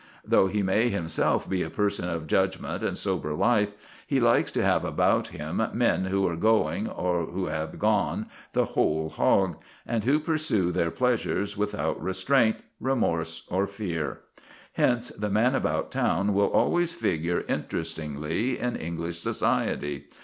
[0.25, 3.73] Though he may himself be a person of judgment and sober life,
[4.07, 8.65] he likes to have about him men who are going or who have gone the
[8.73, 14.21] whole hog, and who pursue their pleasures without restraint, remorse, or fear.
[14.73, 20.05] Hence the man about town will always figure interestingly in English society.